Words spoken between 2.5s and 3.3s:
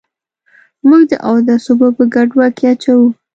کي اچوو.